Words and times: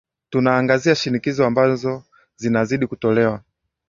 tunaangazia 0.29 0.95
shinikizo 0.95 1.45
ambazo 1.45 2.03
zinazidi 2.35 2.87
kutolewa 2.87 3.41